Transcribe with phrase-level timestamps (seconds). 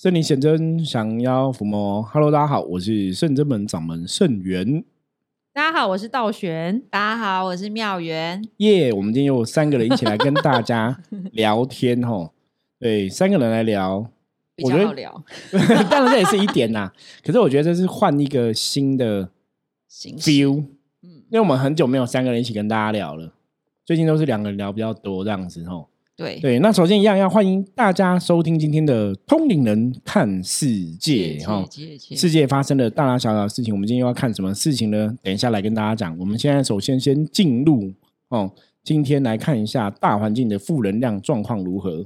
[0.00, 2.00] 圣灵显真，降妖伏魔。
[2.00, 4.84] Hello，大家好，我是圣真门掌门圣元。
[5.52, 6.80] 大家好，我是道玄。
[6.88, 8.40] 大家好，我是妙元。
[8.58, 10.96] 耶，我们今天有三个人一起来跟大家
[11.32, 12.30] 聊天哦。
[12.78, 14.08] 对，三个人来聊，
[14.54, 15.24] 比较好聊。
[15.90, 16.92] 当然这也是一点呐，
[17.24, 19.28] 可是我觉得这是换一个新的
[19.90, 20.60] feel。
[21.02, 23.32] 嗯，因为我们很久没有三个人一起跟大家聊了，
[23.84, 25.88] 最近都是两个人聊比较多这样子吼。
[26.18, 31.64] 对对，那首先一样要欢迎大家收听今天的《通灵人看世界》哈，
[32.16, 35.16] 世界发生的大大小小的事情，我们今天要看什么事情呢？
[35.22, 36.18] 等一下来跟大家讲。
[36.18, 37.92] 我们现在首先先进入
[38.30, 38.52] 哦，
[38.82, 42.04] 今天来看一下大环境的负能量状况如何。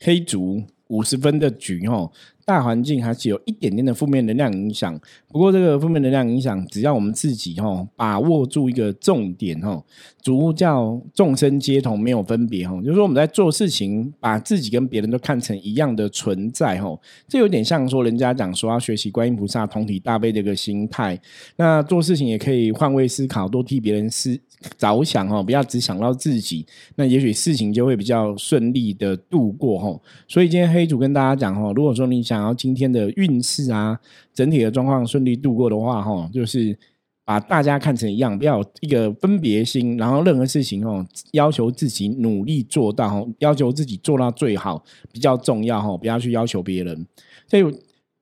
[0.00, 2.10] 黑竹五十分的局哦。
[2.44, 9.80] 大环境还是有一点点的负面能量影响，不过这个负面能量影响，只要我们自己哈把握住一个重点哈，
[10.20, 16.98] 主叫众生皆同，没有分别哈，就是说我们在做事情，把自己跟别人都看成一样的存在哈，
[17.28, 21.16] 这有点像说人家讲说要学习观音菩萨同体大悲的一个心态，
[21.54, 24.36] 那做事情也可以换位思考，多替别人思
[24.78, 30.00] 着想哦，不要只想到自己，那也许事情就会比较顺利的度过哈。
[30.26, 33.98] 所以今天黑主跟大家讲哈，如果说你想要今天的运势啊，
[34.32, 36.78] 整体的状况顺利度过的话哈，就是
[37.24, 44.82] 把大家看成一样，不要一个分别心，然后任何事情哦，要求自己努力做到，要求自己做到最好
[45.12, 47.06] 比较重要哈，不要去要求别人。
[47.46, 47.64] 所以。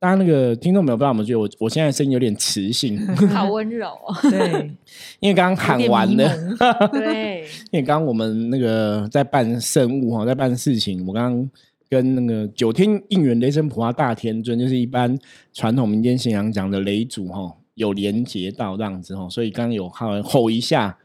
[0.01, 2.99] 大家那个听众没有办法，我们觉得我我现在声音有点磁性，
[3.29, 4.17] 好温柔哦。
[4.31, 4.71] 对，
[5.19, 6.27] 因为刚刚喊完了。
[6.91, 11.05] 对，因为刚刚我们那个在办圣物哈，在办事情。
[11.05, 11.49] 我刚刚
[11.87, 15.15] 跟那个九天应元雷神普化大天尊，就是一般
[15.53, 20.97] 传统民间信仰讲的雷祖哈，有连接到这样子哈，所以刚刚有喊吼一下，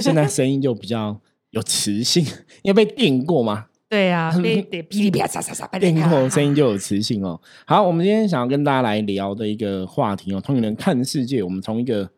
[0.00, 1.20] 现在声音就比较
[1.50, 2.24] 有磁性，
[2.62, 3.66] 因为被电过嘛。
[3.90, 4.32] 对呀，
[4.88, 7.40] 噼里啪嚓嚓嚓，电后声音就有磁性哦。
[7.66, 11.42] 好，我们今天想要跟大家来聊的一个话题哦，通灵人看世界。
[11.42, 12.08] 我们从一个，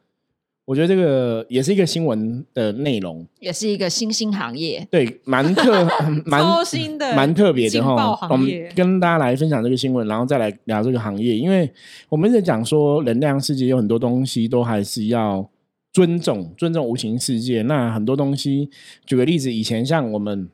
[0.67, 5.89] 我觉得这个也是一个新闻的内容，也是一个新兴行业，对，蛮特
[6.27, 8.19] 蛮新的，蛮特别的哈。
[8.29, 11.73] 我们跟大家来分享这个新闻，然后再来聊这个行业，因为
[12.11, 15.49] 我们在讲说，能量世界有很多东西都还是要
[15.91, 17.63] 尊重，尊重无形世界。
[17.63, 18.69] 那很多东西，
[19.07, 20.51] 举个例子，以前像我们。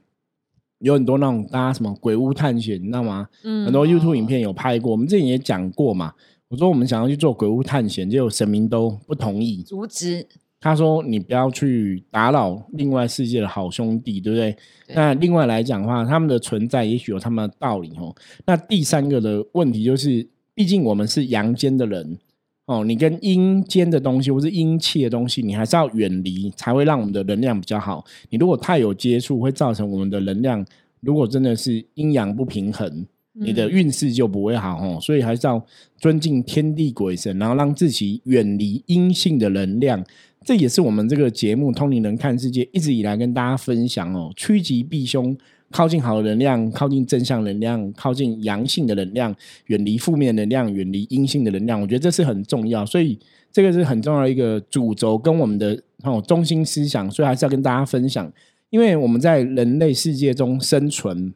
[0.80, 3.28] 有很多那种大家什么鬼屋探险，你知道吗？
[3.44, 4.92] 嗯，很多 YouTube 影片有拍过。
[4.92, 6.12] 我们之前也讲过嘛。
[6.48, 10.26] 我说我们想要去做鬼屋探险，结果神明都不同意，阻止。
[10.60, 14.56] 他说你不要去打扰另外世界的好兄弟，对不对？
[14.94, 18.14] 那另外来讲的话，他们的存在也许有他们的道理哦。
[18.46, 22.18] 那第三个的问题就是，毕竟我们是阳间的人。
[22.68, 28.04] 哦，你跟阴间的东西或是阴气的东西，你还是要远离，才会让我们的能量比较好。
[28.28, 30.62] 你如果太有接触，会造成我们的能量，
[31.00, 34.98] 如果真的是阴阳不平衡，你的运势就不会好哦。
[35.00, 35.64] 所以还是要
[35.96, 40.04] 尊敬天地鬼神，然后让自己远离阴性的能量。
[40.44, 45.34] 这也是我们这个节目《通灵人看世界》一直以来跟大家分享哦，趋吉避凶。
[45.70, 49.34] 靠近好的能量，靠近正向能量，靠近阳性的能量，
[49.66, 51.78] 远离负面能量，远离阴性的能量。
[51.78, 53.18] 我觉得这是很重要，所以
[53.52, 58.32] 这个是很重要的一个主轴跟我们的哦中心思想，所以还是要跟大家分享。
[58.70, 61.34] 因为我们在人类世界中生存、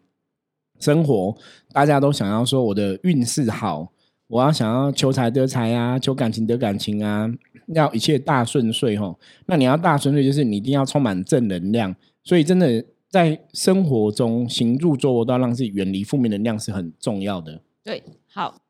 [0.80, 1.36] 生活，
[1.72, 3.92] 大家都想要说我的运势好，
[4.28, 7.30] 我要想要求财得财啊，求感情得感情啊，
[7.74, 9.14] 要一切大顺遂哈。
[9.44, 11.94] 那你要大顺遂，就是你一定要充满正能量。
[12.24, 12.82] 所以真的。
[13.12, 17.60] 在生活中行住坐卧都要让自己远离负面能量是很重要的。
[17.84, 18.62] 对，好，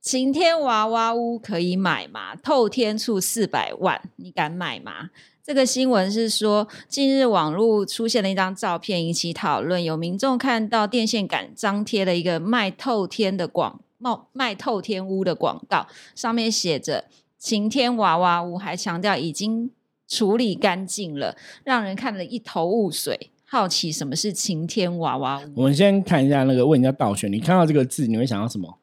[0.00, 2.34] 晴天娃娃屋可以买吗？
[2.34, 5.10] 透天处四百万，你敢买吗？
[5.44, 15.86] 这个新闻是说，近日网络出现了一张照片引起讨论，有民众看到电线杆张贴了一个卖透天的广冒卖透天屋的广告，
[16.16, 17.04] 上面写着
[17.38, 19.70] 晴天娃娃屋，还强调已经。
[20.10, 21.34] 处理干净了，
[21.64, 23.30] 让人看了一头雾水。
[23.46, 25.52] 好奇什么是晴天娃娃屋？
[25.54, 28.78] 我们先看一下那个问人家倒选，你看到这个字，你会想到什么？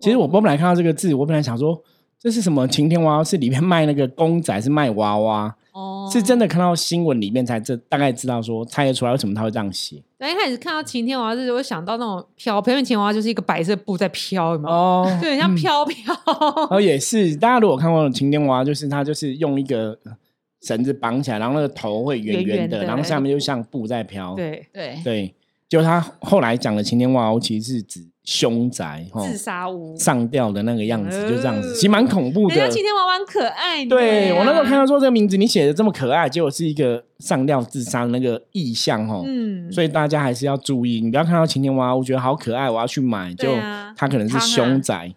[0.00, 1.82] 其实我本来看到这个字，我本来想说
[2.18, 3.24] 这是什么晴天娃娃？
[3.24, 5.56] 是里面卖那个公仔，是卖娃娃？
[5.72, 10.02] 哦，是真的看到新闻里面才这大概知道说猜得出来为什么他会这样写。
[10.18, 14.70] 对，一开始看到晴天娃娃就会想到那种飘，平面晴天娃娃就是一个白色布在飘嘛。
[14.70, 16.14] 哦，对，像飘飘。
[16.70, 17.34] 哦，也是。
[17.36, 19.98] 大家如果看过晴天娃娃，就是他就是用一个
[20.62, 24.34] 绳子绑起来，然后那个头会圆圆的，然后下面就像布在飘。
[24.34, 25.34] 对对对，
[25.72, 32.54] 就他后来讲的晴天娃娃屋，其实是指凶宅，自杀屋上吊的那个样子，就这样子，其实蛮恐怖的。
[32.68, 39.24] 晴天娃娃可爱，对我那时候看到说这个名字你写的这么可爱，结果是一个上吊自杀的那个意象哦。
[39.26, 43.54] 嗯，所以大家还是要注意，你不要看到晴天娃娃，我觉得好可爱，我要去买，就
[43.96, 45.14] 它可能是凶宅。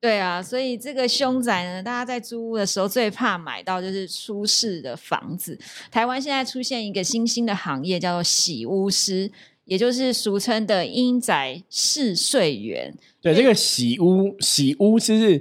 [0.00, 5.58] 对啊，所以这个凶宅呢，大家在租屋的时候最怕买到就是出事的房子。
[5.90, 9.30] 台湾现在出现一个新兴的行业，叫做洗屋师，
[9.68, 12.92] 也就是俗称的阴宅试睡员。
[13.20, 15.40] 对，这个洗屋洗屋是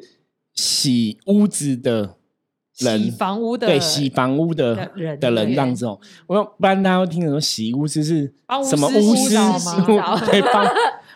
[0.54, 2.18] 洗屋子的
[2.78, 6.00] 人，洗房屋的对，洗房屋的人的人这样子哦。
[6.28, 8.32] 我不然大家会听成说洗屋师是
[8.70, 10.68] 什么巫师洗澡， 对，帮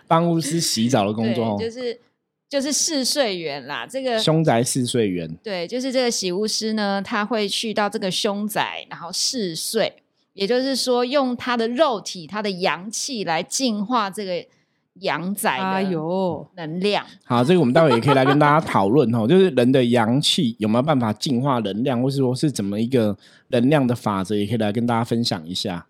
[0.07, 1.99] 帮巫师洗澡的工作就是。
[2.51, 5.33] 就是试睡员啦，这个凶宅试睡员。
[5.41, 10.00] 对，就是这个洗屋师呢，他会去到这个凶宅，然后试睡，
[10.33, 14.45] 也就是说，用他的肉体、他的阳气来净化这个
[15.01, 15.89] 阳宅的
[16.55, 17.05] 能量。
[17.23, 23.17] 好，这个我们待会也可以来跟大家讨论哦，就是人的阳气有没有办法净化能量，或是说是怎么一个
[23.49, 25.87] 能量的法则，也可以来跟大家分享一下。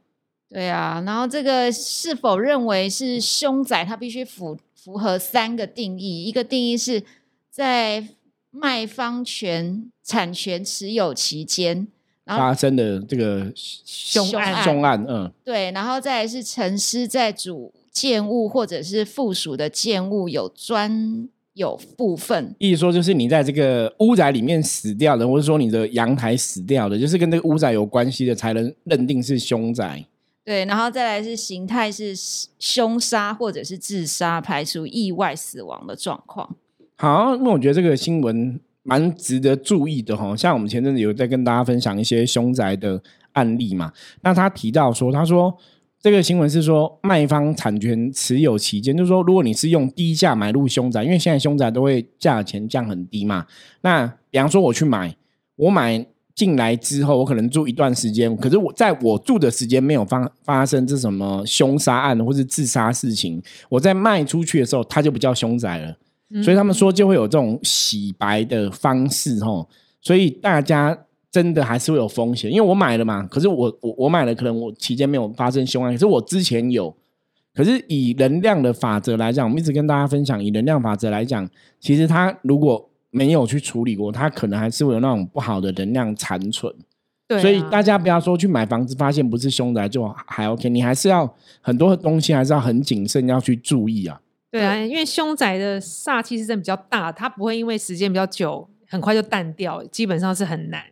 [0.50, 4.58] 对啊，然后这个是否认为是凶宅，它必须符。
[4.84, 7.04] 符合三个定义，一个定义是
[7.52, 8.04] 在
[8.50, 11.88] 卖方权产权持有期间
[12.26, 30.06] 发生的这个凶案，凶案，嗯，对，然后再来是陈尸在主建物或者是附属的建物有专有部分，意思说就是你在这个屋宅里面死掉的，或者说你的阳台死掉的，就是跟这个屋宅有关系的，才能认定是凶宅。
[30.44, 32.14] 对，然后再来是形态是
[32.58, 36.56] 凶杀或者是自杀，排除意外死亡的状况。
[36.96, 40.36] 好，那我觉得这个新闻蛮值得注意的哈。
[40.36, 43.02] 像我们前阵子有在跟大家分享一些凶宅的
[43.34, 43.92] 案例嘛，
[44.22, 45.56] 那他提到说，他说
[46.00, 53.46] 这个新闻是说卖方产权持有期间，就是说如果你是用低价买入凶宅，因为现在凶宅都会价钱降很低嘛。
[53.82, 55.16] 那比方说我去买，
[55.56, 56.06] 我买。
[56.34, 63.40] 进来之后，我可能住一段时间，可是我在我住的时间没有发发生这什么凶杀案或是自杀事情。
[63.68, 65.96] 我在卖出去的时候，它就不叫凶宅了。
[66.44, 69.68] 所以他们说就会有这种洗白的方式，吼。
[70.02, 70.98] 所以大家
[71.30, 73.26] 真的还是会有风险，因为我买了嘛。
[73.28, 76.96] 可是我我我买了，可能我期间没有发生凶案，可是我之前有。
[77.54, 81.46] 可是以能量的法则来讲，我们一直跟大家分享，以能量法则来讲，
[81.82, 86.74] 其实它如果没有去处理过，它可能还是会有那种不好的能量残存。
[87.28, 91.30] 对，所以大家不要说去买房子，发现不是凶宅就还 OK，你还是要
[91.60, 94.22] 很多东西还是要很谨慎，要去注意啊。
[94.52, 100.84] 对啊，因为凶宅的煞气是真的比较大，它不会因为时间比较久很快就淡掉，基本上是很难。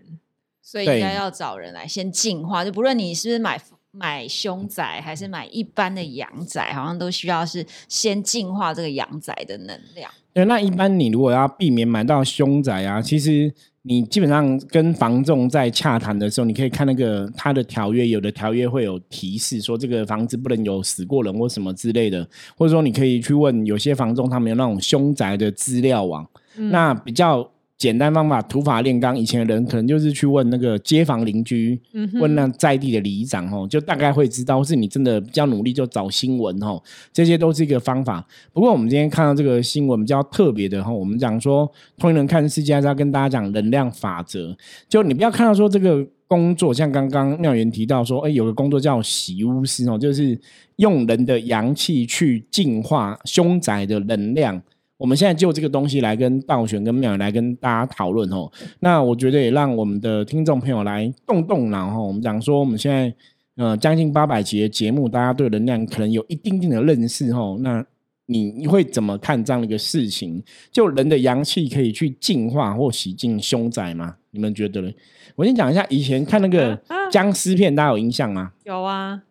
[0.62, 3.60] 所以应该要找人来先净化，就不论你是不是买
[3.92, 10.12] 买凶宅还是买一般的阳宅，好像都需要是先净化这个阳宅的能量。
[10.32, 13.52] 对，那一般你如果要避免买到凶宅啊，其实
[13.82, 22.28] 你基本上跟房仲在洽谈的时候，你可以看那个他的条约，有的条约会有提示说这个房子不能有死过人或什么之类的，
[22.58, 27.50] 或者说你可以去问有些房仲，他们有那种凶宅的资料网，那比较。
[27.80, 29.18] 简单方法，土法炼钢。
[29.18, 31.80] 以前的人可能就是去问那个街坊邻居，
[32.20, 34.62] 问那在地的里长，哦，就大概会知道。
[34.62, 36.84] 是你真的比较努力，就找新闻，哦，
[37.14, 38.28] 这些都是一个方法。
[38.52, 44.54] 不过我们今天看到这个新闻比较特别的，哈，我们讲说，通人看世界是要跟大家讲能量法则。
[44.90, 50.38] 就你不要看到说这个工作，像刚刚妙元提到说，哎，有个工作叫洗巫师，哦，就是
[50.76, 54.62] 用人的阳气去净化凶宅的能量。
[55.00, 58.52] 我们现在就这个东西来跟道玄跟妙来跟大家讨论哦。
[58.82, 61.98] 那我觉得也让我们的听众朋友来动动脑哈。
[61.98, 63.14] 我们讲说我们现在
[63.56, 67.58] 呃将近八百集的节目，大家对能量可能有一定定的认识哈。
[67.62, 67.84] 那
[68.26, 70.44] 你你会怎么看这样的一个事情？
[70.70, 74.18] 就人的阳气可以去净化或洗净凶宅吗？
[74.32, 74.92] 你们觉得呢？
[75.38, 76.78] 我先讲一下，以前看那个
[77.10, 78.52] 僵尸片，大家有印象吗？
[78.66, 79.24] 有啊。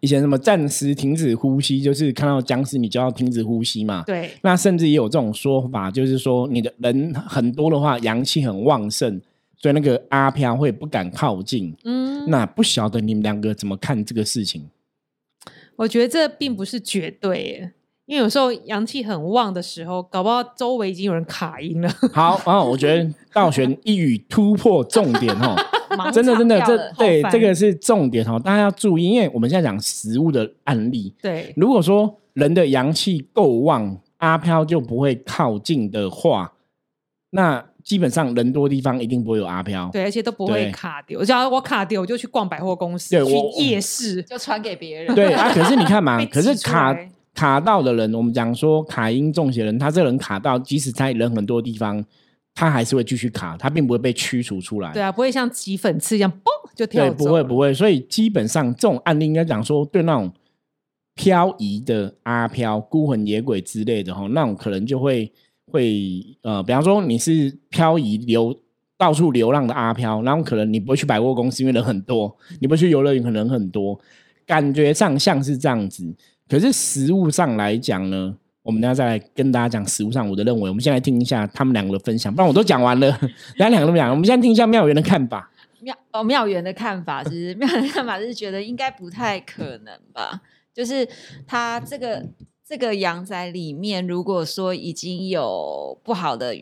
[0.00, 4.02] 以前什么暂时停止呼吸，就是看到僵尸你就要停止呼吸嘛。
[4.06, 4.30] 对。
[4.42, 9.20] 那甚至也有这种说法，就是说你的人很多的话，阳气很旺盛，
[9.56, 11.74] 所以那个阿飘会不敢靠近。
[11.84, 12.28] 嗯。
[12.28, 14.68] 那不晓得你们两个怎么看这个事情？
[15.76, 17.70] 我觉得这并不是绝对，
[18.06, 21.88] 因为有时候阳气很旺的时候，搞不好周围已经有人卡音了。
[22.12, 25.54] 好，然后我觉得道玄一语突破重点哦。
[26.12, 31.14] 真的，真的，这对这个是重点哦，大家要注意，因为我们现在讲食物的案例。
[31.22, 36.52] 对，如果说人的阳气够旺，阿飘就不会靠近的话，
[37.30, 39.88] 那基本上人多地方一定不会有阿飘。
[39.92, 41.24] 对，而且都不会卡丢。
[41.24, 44.22] 只要我卡丢，我就去逛百货公司，去对我夜市。
[44.22, 45.14] 就传给别人。
[45.14, 46.94] 对啊，可是你看嘛， 可是卡
[47.34, 52.04] 卡到的人，我们讲说卡因中邪人，他这人卡到，即使在人很多地方，
[52.58, 54.92] 他还是会继续卡，它并不会被驱除出来。
[54.92, 60.32] 对啊，不会像挤粉刺一样，嘣就跳对，不会不会，所以基本上这种案例应该讲说，对那种
[61.14, 65.32] 漂移的阿飘、孤魂野鬼之类的哈，那种可能就会
[65.70, 68.52] 会呃，比方说你是漂移流
[68.96, 72.28] 到处流浪的阿飘，然后可能你不会去百货公司，因为人很多；
[72.60, 73.96] 你不会去游乐园，可能人很多，
[74.44, 76.12] 感觉上像是这样子。
[76.48, 80.68] 可是实物上来讲呢，我们等下再来跟大家讲实物上我的认为。
[80.68, 83.06] 我们先来听一下他们两个的分享，不然我都讲完了，
[83.56, 85.50] 人家两个都讲，我们先听一下妙元的看法。
[85.80, 90.42] 妙哦，妙元的看法是，妙元的看法是觉得应该不太可能吧？
[90.74, 91.08] 就是
[91.46, 92.26] 他这个
[92.66, 96.60] 这个阳宅里面，如果说已经有不好的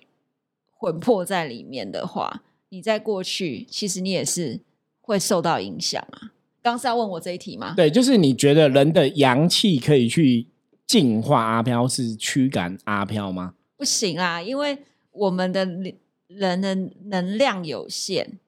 [0.78, 4.60] 魂魄在里面的话，你在过去其实你也是
[5.00, 6.32] 会受到影响啊。
[6.62, 7.72] 刚是要问我这一题吗？
[7.74, 10.46] 对，就是你觉得人的阳气可以去
[10.86, 13.54] 净化阿飘，是驱赶阿飘吗？
[13.76, 14.78] 不行啊，因为
[15.10, 15.66] 我们的
[16.28, 16.74] 人的
[17.06, 18.38] 能量有限，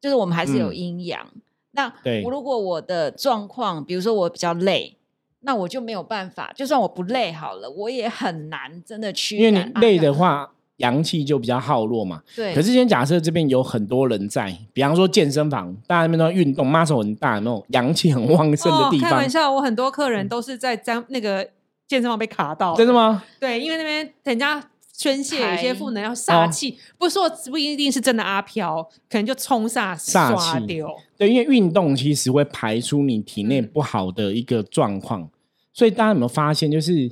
[0.00, 1.26] 就是我们还是有嗯阴阳。
[1.72, 4.96] 那对我如果我的状况，比如说我比较累，
[5.40, 6.52] 那我就没有办法。
[6.56, 12.22] 就算我不累好了，我也很难真的驱因为你累的，话，阳气就比较耗弱嘛。
[12.34, 12.54] 对。
[12.54, 19.10] 可是今天假设这边有很多人在，比方说健身房，大家那边都在运动，muscle 很大，有没有阳气很旺盛的哦地，方？
[19.10, 21.48] 开玩笑，我很多客人都是在在那个
[21.88, 23.24] 健身房被卡到，真的吗？
[23.40, 30.88] 对，因为那边人家宣泄有些负能量、哦煞气，不是说不一定是真的阿飘，可能就冲煞煞气刷丢。
[31.16, 35.28] 对，因为运动其实会排出你体内嗯不好的一个状况，
[35.72, 37.10] 所以大家有没有发现，就是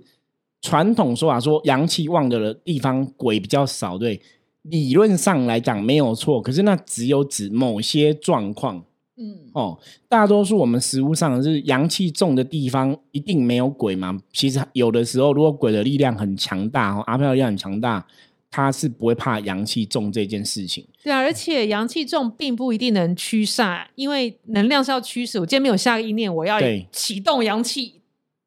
[0.60, 4.20] 传统说法说阳气旺的地方鬼比较少，对，
[4.62, 8.84] 理论上来讲没有错，可是那只有指某些状况
[9.18, 14.18] 嗯，哦，大多数我们食物上是阳气重的地方一定没有鬼嘛？
[14.32, 18.06] 其实有的时候，如果鬼的力量很强大，哦，阿飘的力量很强大，
[18.50, 20.86] 他是不会怕阳气重这件事情。
[21.02, 25.40] 对啊，而且阳气重并不一定能驱煞，因为能量是要驱使。
[25.40, 26.58] 我今天没有下个意念，我要
[26.92, 28.00] 启动阳气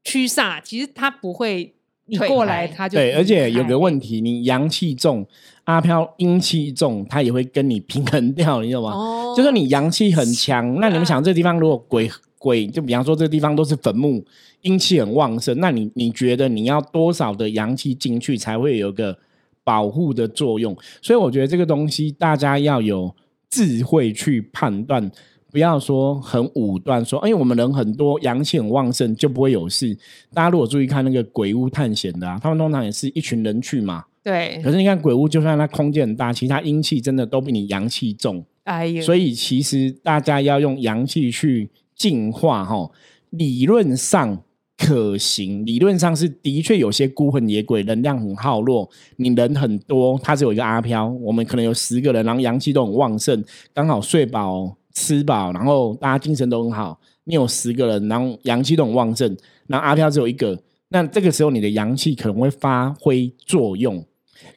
[0.03, 1.73] 驱煞，其实它不会，
[2.09, 5.25] 你退过来开对，它就对而且有开个问题，你阳气重，
[5.65, 8.91] 阿飘阴气重，他也会跟你平衡掉，你知道吗？
[8.91, 14.23] 哦，就是你阳气很强，那你们想这地方如果鬼鬼，就比方说这地方都是坟墓，
[14.61, 19.17] 阴气很旺盛，那你你觉得你要多少的阳气进去才会有个
[19.63, 20.75] 保护的作用？
[21.01, 23.13] 所以我觉得这个东西大家要有
[23.49, 25.11] 智慧去判断。
[25.51, 29.97] 不要说很武断，说，哎，我们人很多，阳气很旺盛就不会有事。
[30.33, 34.05] 大家如果注意看那个鬼屋探险的啊，他们通常也是一群人去嘛。
[34.21, 38.43] 对可，是你看鬼屋，就算它空间很大，其他阴气真的都比你阳气重。
[38.65, 42.91] 哎呀，所以其实大家要用阳气去净化，哈，
[43.31, 44.43] 理论上
[44.77, 59.25] 可行，理论上是的确有些孤魂野鬼能量很耗弱，你人很多，他只有一个阿飘，我们可能有十个人，然后阳气都很旺盛，刚好睡饱吃饱，然后大家精神都很好，你有十个人，然后阳气都很旺盛，
[59.67, 64.03] 然后阿飘只有一个，那这个时候你的阳气可能会发挥作用。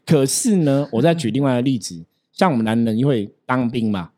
[0.05, 4.11] 可是呢，我再举另外一个例子，像我们男人因为当兵嘛，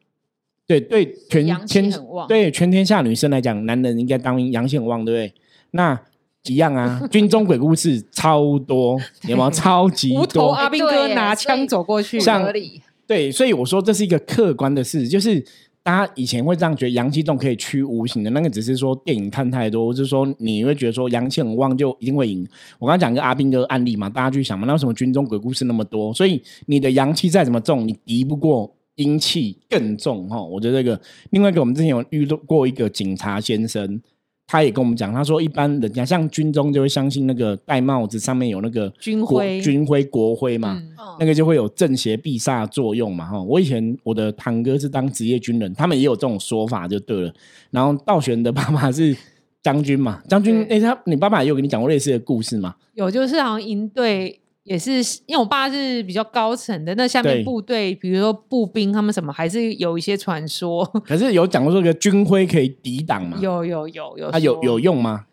[0.66, 5.34] 对对，全天很旺对全天下女生来讲，男人应该当兵阳气很旺，对不对？
[5.72, 6.00] 那
[6.46, 9.50] 一样啊， 军中鬼故事超多，有没有？
[9.50, 12.80] 超级无头多，阿兵哥拿枪走过去，不像合理。
[13.06, 15.44] 对，所以我说这是一个客观的事，就是
[15.84, 22.40] 大家以前会这样觉得阳气重可以驱无形的，那个只是说电影看太多，或是说你会觉得说阳气很旺就一定会赢。
[22.78, 26.10] 我刚刚讲一个阿兵哥案例嘛，大家去想嘛，那为什么军中鬼故事那么多？
[26.14, 30.42] 所以你的阳气再怎么重，你敌不过阴气更重哈。
[30.42, 30.98] 我觉得这个
[31.30, 34.00] 另外一个，我们之前有遇到过一个警察先生。
[34.46, 40.80] 他也跟我们讲，他说一般人家像军中就会相信那个戴帽子上面有那个军徽军徽国徽嘛，
[41.18, 43.42] 那个就会有正邪避煞的作用嘛，哈。
[43.42, 47.34] 我以前我的堂哥是当职业军人，他们也有这种说法就对了。
[47.70, 49.16] 然后道玄的爸爸是
[49.62, 52.74] 将军嘛，将军，哎、对他你爸爸也有跟你讲过类似的故事嘛？
[52.92, 54.92] 有就是好像营队也是，
[55.26, 65.26] 因为我爸是比较高层的，那下面部队，比如说步兵他们什么，还是有一些传说， 可是有讲过这个军徽可以抵挡吗？，有有有有他、有有用吗？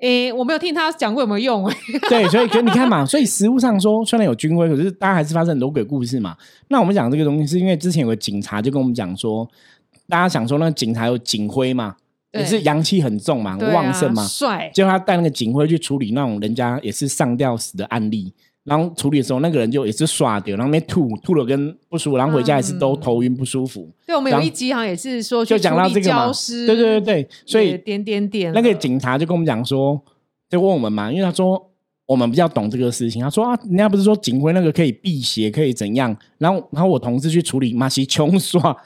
[0.00, 1.76] 诶，我没有听他讲过有没有用、诶
[2.10, 6.36] 对，所以可你看嘛，所以实物上说虽然有军徽，可是大家还是发生很多鬼故事嘛。
[6.68, 9.48] 那我们讲这个东西，是因为之前有个警察就跟我们讲说，
[10.08, 11.96] 大家想说那警察有警徽嘛，
[12.34, 18.32] 也是阳气很重嘛，旺盛嘛，帅，结果他带那个警徽去处理那种人家也是上吊死的案例，
[18.64, 23.88] 然后处理的时候，那个人就也是刷掉，然后没吐吐了跟不舒服，然后回家也是都头晕不舒服。
[24.06, 26.32] 对，我们有一集好像也是说就讲到这个嘛
[26.66, 30.00] 对对对对，所以也点点点那个警察就跟我们讲说，
[30.50, 31.70] 就问我们嘛，因为他说
[32.06, 36.16] 我们比较懂这个事情，他说啊，人家不是说警徽那个可以辟邪，可以怎样？
[36.38, 38.76] 然后然后我同事去处理马西穷刷。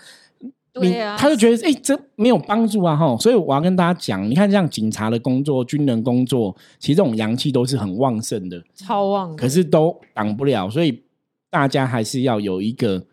[0.82, 11.02] 你对啊，他就觉得哎、这没有帮助啊，哈，所以我要跟大家讲，你看像警察的工作、军人工作，其实这种阳气都是很旺盛的，超旺的，可是都挡不了，所以
[11.50, 13.06] 大家还是要有一个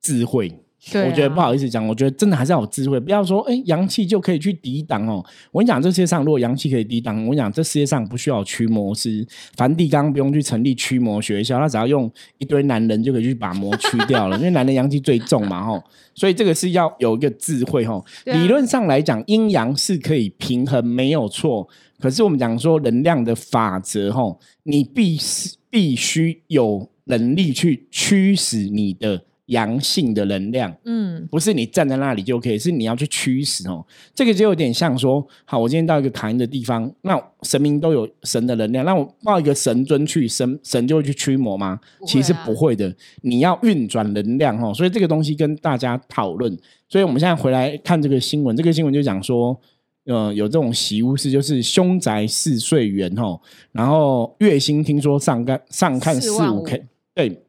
[0.00, 0.60] 智慧。
[0.92, 5.24] 我觉得不好意思讲，我觉得真的还是要有智慧，不要说哎阳气就可以去抵挡哦。
[5.50, 9.26] 我跟你讲，这世界上如果阳气可以抵挡，我跟你讲，这世界上不需要驱魔师，
[9.56, 15.82] 梵蒂冈不用去成立驱魔学校，他只要用一堆男人就可以去把魔驱掉了， 因为男人阳气最重嘛，吼。
[16.14, 18.04] 所以这个是要有一个智慧，吼。
[18.26, 21.66] 理论上来讲，阴阳是可以平衡，没有错。
[21.98, 30.74] 可是我们讲说能量的法则，吼，你必须必须有能力去驱使你的阳性的能量。
[30.84, 33.84] 嗯，不是你站在那里就可以，是你要去驱使哦。
[34.14, 41.68] 这个就有点像说，好，我今天到一个卡因的地方，那神明都有神的能量，那我抱一个神尊去，神神就会去驱魔吗？
[41.68, 44.72] 啊其实不会的，你要运转能量哦。
[44.72, 46.56] 所以这个东西跟大家讨论。
[46.88, 49.58] 所以我们现在回来看这个新闻，这个新闻就讲说，
[50.04, 53.40] 呃，有这种喜巫师，就是凶宅四岁元哦，
[53.72, 57.42] 然后月薪听说上看上看四五五 K，对，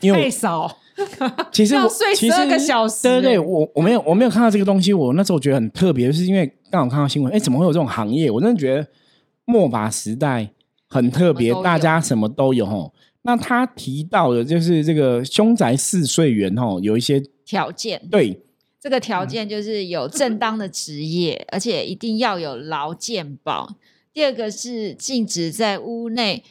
[0.00, 0.76] 因为太少，
[1.52, 8.30] 其实我要睡其实12个小时对对我我没有我没有看到这个东西，我那时候觉得很特别，就是因为刚好看到新闻，哎，怎么会有这种行业？
[8.30, 8.86] 我真的觉得
[9.44, 10.50] 末法时代
[10.88, 12.92] 很特别大家什么都有哦。
[13.22, 18.40] 那他提到的就是这个凶宅四岁员哦，有一些条件，对
[18.80, 23.74] 这个条件就是有正当的职业，而且一定要有劳健保。
[24.14, 26.42] 第二个是禁止在屋内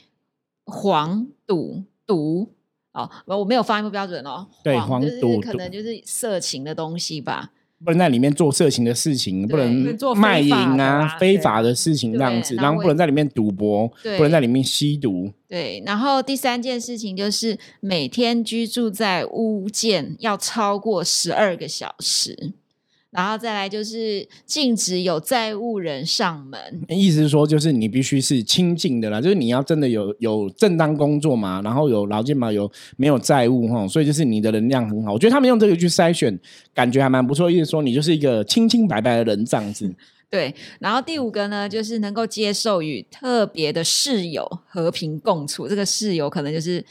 [0.66, 2.51] 黄赌毒
[2.98, 4.48] 哦，我没有发音不标准哦。
[4.63, 7.51] 对黄赌毒可能就是色情的东西吧。
[7.86, 13.88] 不能在里面做色情的事情，不能卖淫啊、非法的事情这样子，然后不能在里面赌博，
[14.18, 15.32] 不能在里面吸毒。
[15.48, 22.54] 对，然后第三件事情就是每天居住在屋建要超过十二个小时，
[23.18, 26.60] 然后再来就是禁止有债务人上门。
[26.88, 35.14] 意思是说，就是你必须是清净的啦，就是你要真的有有正当工作嘛，然后有劳健保，有没有债务哈，所以就是你的能量很好。
[35.14, 36.40] 我觉得他们用这个去筛选，
[36.75, 37.50] 感觉还蛮不错。
[37.50, 39.92] 意思说你就是一个清清白白的人这样子。
[40.30, 45.68] 对，然后第五个呢，就是能够接受与特别的室友和平共处。
[45.68, 46.86] 这个室友可能就是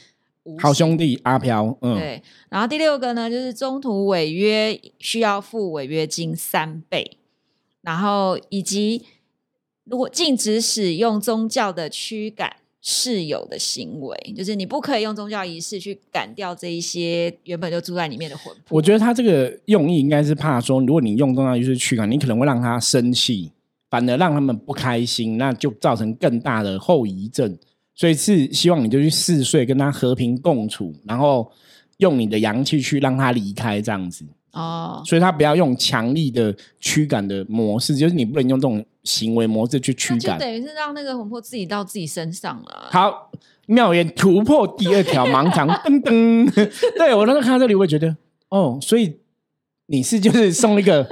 [0.47, 7.17] 无好兄弟阿飘，嗯，对，然后第六个呢，就是中途违约需要付违约金三倍，
[7.81, 9.03] 然后以及
[9.83, 18.77] 如果禁止使用宗教的驱赶室友的行为，就是你不可以用宗教仪式去赶掉这一些原本就住在里面的魂魄。
[18.77, 23.51] 我觉得他这个用意应该是怕说，如果你用宗教仪式驱赶，你可能会让他生气，
[23.89, 27.57] 反而让他们不开心，那就造成更大的后遗症。
[27.97, 31.51] 所以是希望你就去嗜睡，跟他和平共处，然后
[31.97, 34.23] 用你的阳气去让他离开这样子。
[34.53, 40.37] 哦，所以他不要用强力的驱赶的模式，就是你不能用这种行为模式去驱赶。
[40.37, 42.87] 就等于是让那个魂魄自己到自己身上了。
[42.91, 43.31] 好，
[43.65, 46.69] 妙言突破第二条盲肠，噔噔。
[46.97, 48.15] 对我那时候看到这里，我也觉得，
[48.49, 49.17] 哦，所以
[49.87, 51.07] 你是就是送一个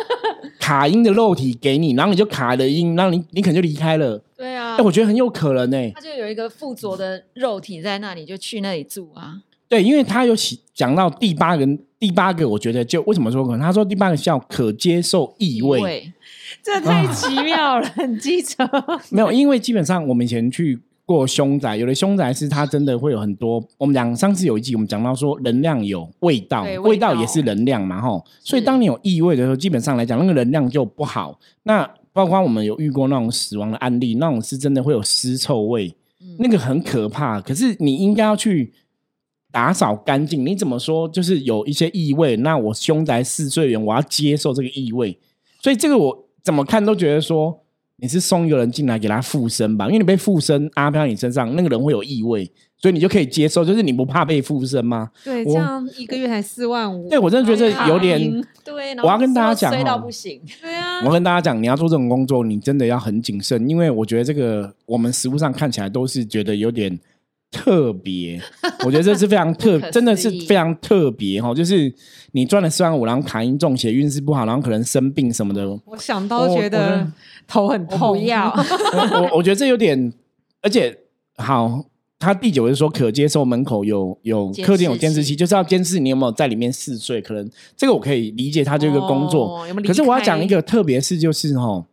[0.60, 4.24] 卡音的肉体给你，然后你就卡了音，然后你你可能就离开了。
[4.36, 9.42] 对啊哎、，我觉得很有可能呢、他就有一个附着的肉体在那里，就去那里住啊。
[9.68, 11.66] 对，因为他有起讲到第八个，
[11.98, 13.60] 第八个我觉得就为什么说可能？
[13.60, 16.14] 他说第八个叫可接受异味，味
[16.62, 18.64] 这太奇妙了，很机车。
[19.10, 23.64] 没有，因为基本上我们以前去过凶宅，有的凶宅是它真的会有很多。
[23.80, 28.24] 我们讲上次有一集我们讲到说能量有味道，味道味道也是能量嘛，吼。
[28.40, 31.40] 所以当你有异味的时候，基本上来讲那个能量就不好。
[31.64, 37.40] 那包括我们有遇过那种死亡的案例，那种是真的会有尸臭味，嗯那个很可怕。
[37.42, 38.74] 可是你应该要去。
[39.52, 41.08] 打扫干净，你怎么说？
[41.08, 45.18] 就是有一些异味，那我凶宅四岁元，我要接受这个异味，
[45.62, 47.64] 所以这个我怎么看都觉得说，
[47.98, 52.46] 你是送一个人进来给他附身吧，因为你被附身阿飘你身上，那个人会有异味，
[52.78, 55.10] 所以你就可以接受，就是你不怕被附身吗？
[55.24, 57.08] 对，这样一个月才四万五。
[57.10, 58.20] 对我真的觉得有点
[58.66, 60.42] 对，我要跟大家讲衰到哦不行。
[60.62, 67.00] 对啊我，跟大家讲，你要做这种工作，你真的要很谨慎，因为我觉得这个我们实物上看起来都是觉得有点
[67.56, 68.42] 特别，
[68.86, 71.54] 我觉得这是非常特 真的是非常特别哈。
[71.54, 71.92] 就是
[72.34, 77.10] 你赚了四万五，然后卡因中邪，运势不好，然后可能生病什么的，我想到我觉得
[77.48, 78.20] 头很痛。
[78.20, 78.54] 不要，
[79.32, 80.12] 我我觉得这有点，
[80.62, 80.98] 而且
[81.38, 81.86] 好，
[82.20, 87.22] 他第九是说可接受门口有有客厅有监视器，就是要监视你有没有在里面嗜睡。
[87.22, 91.86] 可能这个我可以理解他这个工作，哦有有可是我要讲一个特别事，就是哈，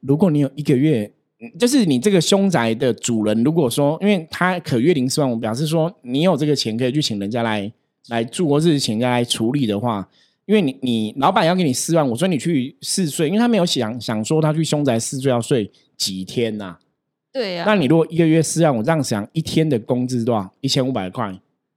[0.00, 1.12] 如果你有一个月，嗯
[1.58, 7.70] 就是你这个凶宅的主人，如果说因为他可月零四万五，表示说你有这个钱可以去请人家来
[8.08, 10.08] 来住，或是请人家来处理的话。
[10.46, 16.76] 因为你你老板要给你四万五，所以你去试睡，因为他没有想想说他去凶宅试睡要睡几天呐、
[17.32, 20.48] 对呀、那你如果一个月四万，我这样想，一天的工资多少？
[20.60, 21.36] 一千五百块。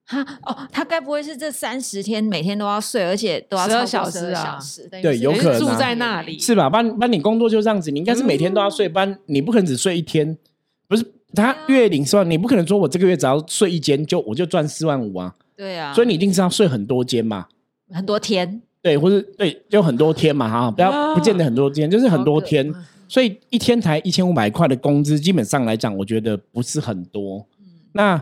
[0.10, 6.68] 哈哦，他该不会是这三十天每天都要睡，而且都要十二小时12啊小时，对有可能啊住在那里是吧？
[6.68, 10.36] 班班你工作就这样子，你应该是每天都要睡，班你不可能只睡一天，
[10.88, 11.06] 不是？
[11.36, 17.46] 他月领四万，你不可能说我这个月只要睡一间就我就赚四万五啊，对啊，所以你一定是要睡很多间嘛，
[17.92, 22.74] 很多天，对，或是对，就很多天嘛哈，不要啊不见得很多间，就是很多天，
[23.08, 27.46] 所以一天才一千五百块的工资，基本上来讲，我觉得不是很多。
[27.92, 28.20] 那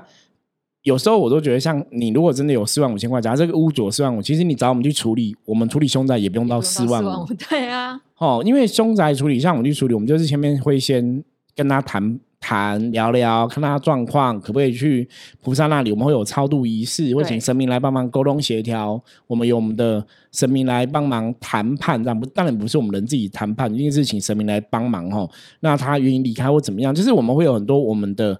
[0.87, 7.23] 有时候我都觉得，像你如果真的有四万五千块，假如这个屋主有四万五，其实你找我们去处理，我们处理凶宅也不用到四万五。
[7.23, 11.21] 五，对啊，哦，因为凶宅处理，像我们去处理，我们就是前面会先
[11.53, 15.05] 跟他谈谈聊聊，看他状况，可不可以去
[15.41, 18.97] 菩萨那里，我们会有超度仪式，会请神明来帮忙沟通协调，
[19.27, 25.29] 我们有我们的神明来帮忙谈判，这样不当然不是我们人自己谈判，一定是请神明来帮忙哦。
[25.59, 28.39] 那他愿意离开或怎么样，就是我们会有很多我们的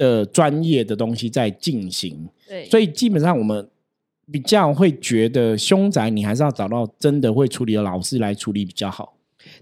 [0.00, 2.26] 的专业的东西在进行。
[2.48, 3.68] 对，所以基本上我们
[4.32, 9.14] 比较会觉得凶宅，你还是要找到真的会处理的老师来处理比较好。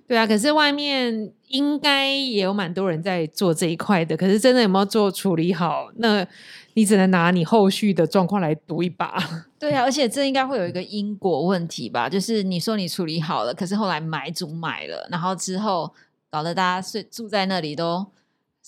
[0.07, 5.89] 对啊，可是外面应该也有蛮多人在做这一块的，可是真的有没有做处理好？
[5.97, 6.27] 那
[6.75, 9.19] 你只能拿你后续的状况来赌一把。
[9.59, 12.09] 对啊， 而且这应该会有一个因果问题吧？
[12.09, 15.93] 就是你说你处理好了，可是后来买主买了，然后之后
[16.31, 18.07] 搞得大家睡住在那里都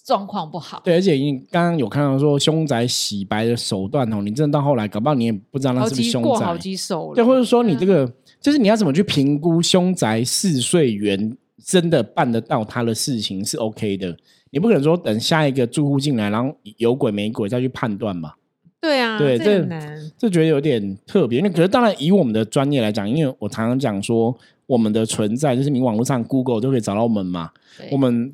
[0.05, 0.81] 状况不好。
[0.85, 8.11] 对，而且你刚刚有看到说凶宅洗白的手段哦，你真的到后来搞不好你也不知道那是不是凶宅好宅，几手了，对，或者说你这个
[8.41, 14.17] 就是你要怎么去评估凶宅试睡员真的办得到他的事情是 OK 的，
[14.51, 18.33] 你不可能说等下一个住户进来，然后有鬼没鬼再去判断嘛。
[18.81, 19.69] 对啊，这对这。
[20.17, 21.43] 这觉得有点特别。
[21.43, 24.35] 那可是当然，以我们的专业来讲，因为我常常讲说，
[24.67, 27.51] 我们的存在就是你网络上 Google 都可以找到我们嘛。
[27.91, 28.33] 我们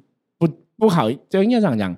[0.76, 1.96] 不不好，就应该这样讲。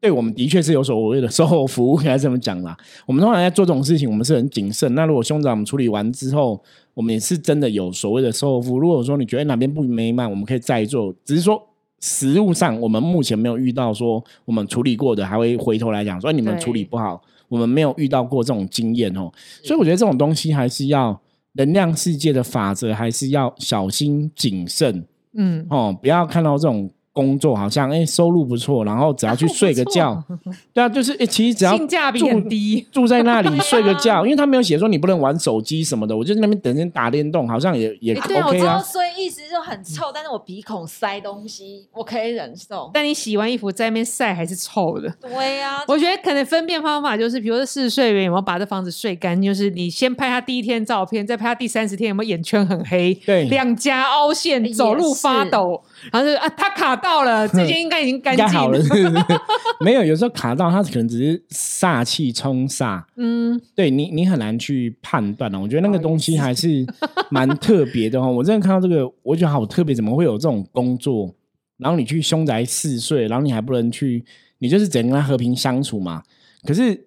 [0.00, 2.76] 对我们的确是有所谓的售后服务，应该这么讲啦。
[3.06, 4.94] 我们通常在做这种事情，我们是很谨慎。
[4.94, 6.62] 那如果兄长我们处理完之后，
[6.92, 8.78] 我们也是真的有所谓的售后服务。
[8.78, 11.14] 如果说你觉得哪边不美满，我们可以再做。
[11.24, 11.60] 只是说
[12.00, 17.20] 实物上，我们目前没有遇到说我们处理过的，还会回头来讲说哎你们处理不好。
[17.48, 19.30] 我们没有遇到过这种经验哦，
[19.62, 21.16] 所以我觉得这种东西还是要
[21.52, 30.22] 能量世界的法则，还是要小心谨慎嗯，哦，不要看到这种工作好像哎收入不错，然后只要去睡个觉，
[30.74, 32.86] 对啊，就是哎其实只要性价比住很低。
[32.92, 38.78] 住在那里 睡个觉，因为他没有写说你不能玩手机什么的，我就在那边等人打电动，好像也也诶对，我 OK 知道，啊。
[38.82, 42.90] 所以意思就很臭，但是我鼻孔塞东西，我可以忍受。
[42.92, 45.10] 但你洗完衣服在那边晒还是臭的。
[45.22, 58.46] 对呀、我觉得可能分辨方法就是，比如说试睡员有没有把这房子睡干，就是你先拍他第一天照片，再拍他第三十天有没有眼圈很黑，对两颊凹陷，走路发抖，然后就啊，他卡到了， 这间应该已经干净
[58.82, 59.12] 是是
[59.80, 65.60] 没有，有时候卡到他可能只是煞气冲煞，嗯，对你，你很难去判断哦。
[65.62, 66.86] 我觉得那个东西还是
[67.30, 68.30] 蛮特别的哦。
[68.30, 71.34] 我真的看到这个，我觉得好特别，怎么会有这种工作？
[71.78, 74.24] 然后你去凶宅四岁，然后你还不能去，
[74.58, 76.22] 你就是只能跟他和平相处嘛。
[76.64, 77.06] 可是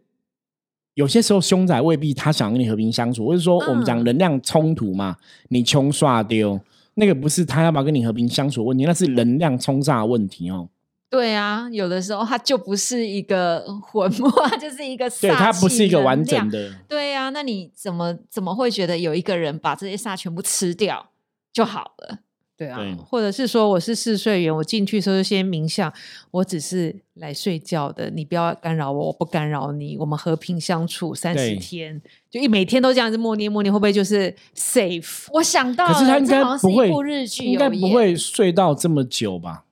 [0.94, 5.16] 有些时候凶宅未必他想跟你和平相处，或者说我们讲嗯能量冲突嘛，
[5.50, 6.60] 你穷刷丢，
[6.96, 10.70] 那个不是他要不要跟你和平相处的问题，那是能量冲煞的问题哦。
[11.10, 16.50] 对啊，有的时候它就不是一个魂魄， 它就是一个对，它煞不是一个气完整。
[16.50, 16.72] 的。
[16.88, 21.10] 对啊、那你怎么怎么会觉得有一个人把这些煞全部吃掉
[21.52, 22.20] 就好了？
[22.60, 25.92] 对啊对，或者是说我是试睡员，我进去的时候就先冥想，
[26.30, 35.28] 我只是来睡觉的，你不要干扰我，我不干扰你，我们和平相处三十天，就一每天都这样子默念默念，会不会就是 safe？
[35.32, 37.90] 我想到了，可是他应该这好像是不会日剧，应该不。
[37.90, 39.64] 会睡到这么久吧？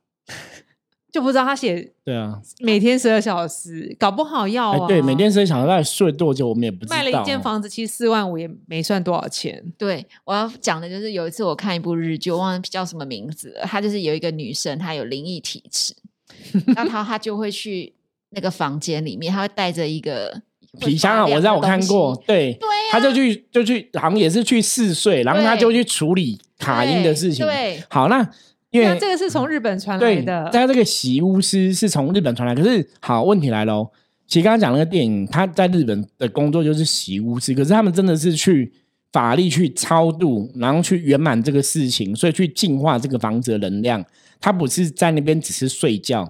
[1.12, 4.78] 就不知道他写对啊，每天十二小时，搞不好要啊。
[4.84, 6.96] 哎，对，每天十二小时到底睡多久，我们也不知道。
[6.96, 9.64] 卖了一间，房子，其实四万五也没算多少钱。
[9.78, 13.62] 对，我要讲的就是有一次我看一部日剧，我忘了叫什么名字了。
[13.64, 15.96] 她就是有一个女生，她有灵异体质，
[16.76, 17.94] 然后她就会去
[18.32, 20.42] 那个房间里面，她会带着一个
[20.82, 27.46] 皮箱啊，我知道我看过，对，对啊他就去就去，好像也是去试睡，然后他就去处理卡因的事情。
[27.46, 28.30] 对，好，那
[28.78, 33.88] 因那为这个是从日本传来对，的，在这个洗巫师是从日本传来，可是好，问题来喽，
[34.28, 38.72] 其实刚刚讲那个电影，他在日本的工作就是洗巫师，可是他们真的是去
[39.12, 44.06] 法力去超度，然后去圆满这个事情，所以去净化这个房子的能量。
[44.40, 46.22] 他不是在那边只是睡觉，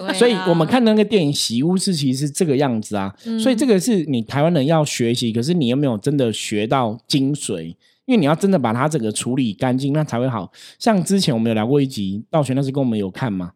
[0.00, 3.12] 啊 所以我们看那个电影《洗巫师》其实是这个样子啊。
[3.42, 7.74] 所以这个是你台湾人要学习，可是你又没有真的学到精髓？
[8.08, 10.50] 因为你要真的把它整个处理干净，那才会好。
[10.78, 13.52] 像之前我们有聊过一集，道玄那时跟我们有看嘛，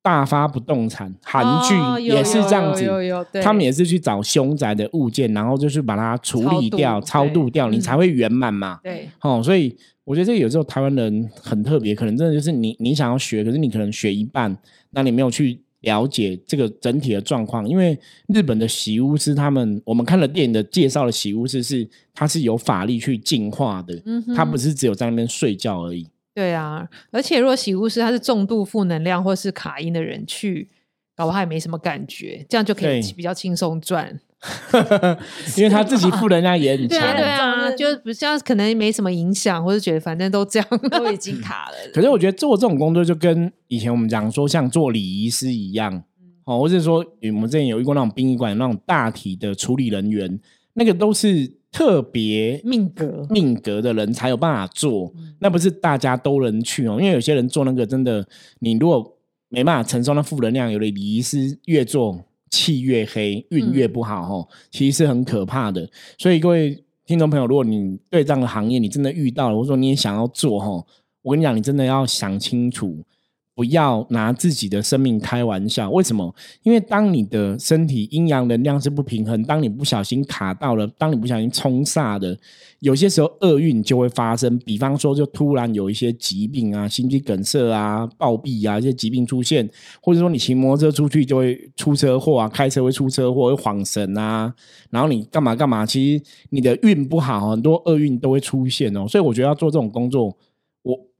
[0.00, 2.88] 大发不动产韩剧、也是这样子，
[3.42, 8.78] 他们也是去找凶宅的物件，然后就是把它处理掉、超超度度掉，你才会圆满嘛。
[8.84, 14.56] 对，哦，所以我觉得这有时候台湾人很特别，可能真的就是你你想要学，可是你可能学一半，
[14.90, 17.68] 那你没有去了解这个整体的状况。
[17.68, 26.06] 因为日本的洗巫师，他们我们看了电影的介绍的洗巫师是他是有法力去净化的，嗯哼他不是只有在那边睡觉而已。
[26.32, 30.68] 对啊，而且如果洗巫师他是重度负能量或是卡因的人去，
[31.16, 34.20] 搞不好也没什么感觉，这样就可以比较轻松赚。
[35.56, 36.98] 因为他自己负能量也很 强。
[36.98, 40.68] 对啊，就比较可能没什么影响，或者觉得反正都这样。
[40.90, 41.76] 都已经卡了。
[41.92, 46.02] 可是我觉得做这种工作就跟以前我们讲说像做礼仪师一样，
[46.44, 50.40] 哦，或者说我们之前有遇过那种殡仪馆那种大体的处理人员，
[50.74, 56.96] 那个都是特别命格命格的人才有办法做，那不是大家都能去哦。
[56.98, 58.26] 因为有些人做那个真的，
[58.60, 59.16] 你如果
[59.50, 65.88] 没办法承受那负能量，有的礼仪师越做气越黑，运越不好哦，其实是很可怕的。
[66.18, 70.84] 所以各位听众朋友，如果你对这样的行业你真的遇到了，或者说你也想要做哦，
[71.22, 73.02] 我跟你讲，你真的要想清楚。
[73.54, 75.90] 不要拿自己的生命开玩笑。
[75.90, 76.34] 为什么？
[76.62, 82.38] 因为当你的身体阴阳能量是不平衡，当你不小心卡到了，当你不小心冲煞的，
[82.78, 84.58] 有些时候厄运就会发生。
[84.60, 89.68] 比方说，就突然有一些疾病啊，心肌梗塞啊、暴毙啊，一些疾病出现，
[90.00, 94.54] 或者说你骑摩托车出去就会出车祸啊，开车会出车祸，会晃神啊，
[94.88, 99.06] 然后你干嘛干嘛，其实你的运不好，很多厄运都会出现哦。
[99.06, 100.34] 所以我觉得要做这种工作。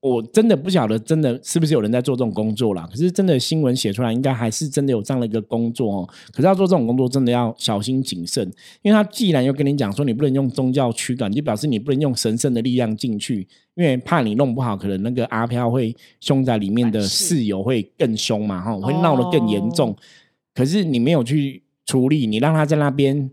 [0.01, 2.87] 我我真的不晓得，真的是不是有人在做这种工作啦？
[2.91, 6.09] 可是真的新闻写出来，应该还是真的有这样的一个工作哦。
[6.33, 8.45] 可是要做这种工作，真的要小心谨慎，
[8.83, 19.97] 因为他既然又跟你讲说你不能用宗教驱赶，就表示你不能用神圣的力量进去，因为怕你弄不好，可能那个阿飘会凶在里面的室友会更凶嘛，哈，会闹得更严重。
[20.55, 23.31] 可是你没有去处理，你让他在那边，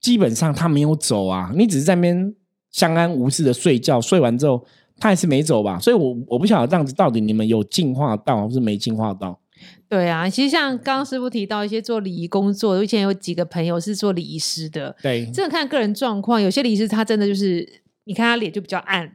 [0.00, 2.34] 基本上他没有走啊，你只是在那边
[2.70, 4.64] 相安无事的睡觉，睡完之后。
[5.00, 9.40] 他还是没走吧，所以我我不晓得这样子到底你们有进化到还是没进化到。
[9.88, 19.10] 对啊，其实像刚刚师傅提到一些做礼仪工作，我以前有几个朋友是做礼仪师的，对，真的看个人状况，有些礼仪师他真的就是，你看他脸就比较暗。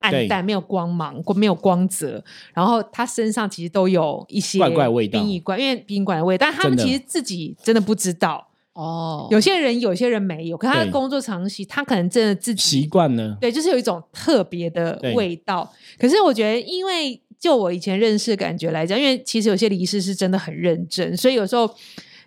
[0.00, 8.46] 暗淡，没有光芒，没有光泽，然后他身上其实都有一些怪怪味道殡仪馆，因为殡仪馆的味道，但他们其实自己真的不知道。
[8.74, 15.72] 哦，有些人有些人没有，可他的工作长期，他可能真的自己习惯了，对，就是有一种特别的味道。
[15.98, 21.72] 可是我觉得，因为就我以前认识的感觉来讲，因为其实有些离世是真的很认真，所以有时候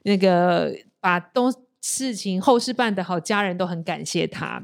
[0.04, 4.64] 那个把东事情后事办得好，家人都很感谢他。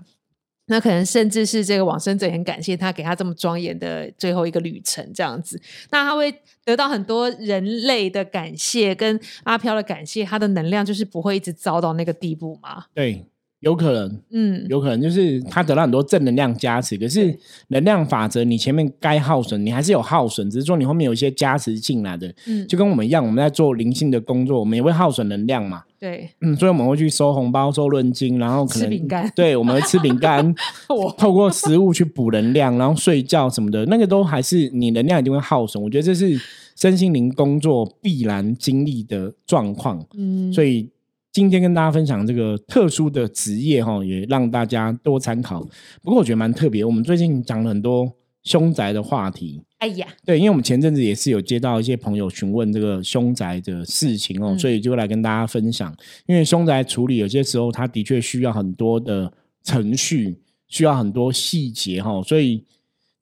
[0.68, 12.86] 那可能甚至是这个往生者也很感谢他，给他这么庄严的最后一个旅程，这样子，那他会得到很多人类的感谢，跟阿飘的感谢，他的能量就是不会一直糟到那个地步吗。
[12.94, 13.26] 对，
[13.64, 17.36] 有可能，嗯，有可能就是他得到很多正能量加持，可是
[17.70, 25.84] 能量法则，你前面该耗损，你还是有耗损，只是说你后面有一些加持进来的，嗯就跟我们一样，我们在做灵性的工作，我们也会耗损能量嘛。
[26.00, 30.54] 对，嗯，所以我们会去收红包、收论金，然后可能吃饼干对，我们会吃饼干，
[30.90, 35.82] 我透过食物去补能量，然后睡觉什么的，那个都还是你能量一定会耗损。
[35.82, 36.38] 我觉得这是
[36.76, 40.06] 身心灵工作必然经历的状况。
[40.18, 40.90] 嗯，所以
[41.34, 45.68] 今天跟大家分享这个特殊的职业哈，也让大家多参考。
[46.04, 49.60] 不过我觉得蛮特别，我们最近讲了很多凶宅的话题。
[49.80, 55.92] 哎呀，对，因为我们前阵子也是有接到一些朋友询问这个凶宅的事情哦，嗯所以就来跟大家分享。
[56.28, 62.64] 因为凶宅处理有些时候它的确需要很多的程序，需要很多细节哈、所以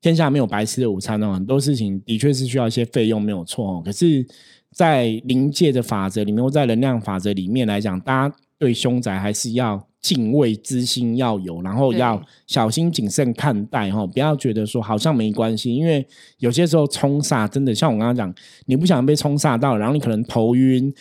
[0.02, 3.82] 天下没有白吃的午餐哦，很多事情的确是需要一些费用，没有错哦。
[3.86, 4.28] 可是，
[4.74, 16.06] 在灵界的法则里面，或在能量法则里面来讲，大家对凶宅还是要敬畏之心要有，然后要小心谨慎看待哈，不要觉得说好像没关系，因为
[16.40, 18.34] 有些时候冲煞真的像我刚刚讲，
[18.66, 20.92] 你不想被冲煞到，然后你可能头晕、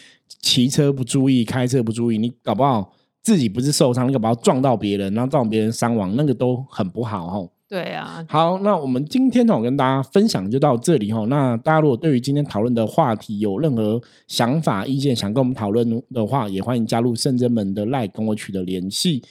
[0.40, 7.48] 骑车不注意、开车不注意，你搞不好自己不是受伤，你搞不好撞到别人，然后造成别人伤亡，那个都很不好哈。
[7.70, 11.24] 对啊，好，那我们今天呢哦跟大家分享就到这里哈。
[11.26, 19.22] 那大家如果对于今天讨论的话题有任何想法、意见，想跟我们讨论的话，也欢迎加入圣真门的赖跟我取得联系。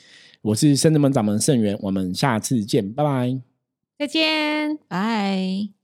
[0.41, 3.38] 我是圣真门掌门盛元，我们下次见，拜拜。
[3.97, 4.78] 再见。
[4.88, 5.79] 拜。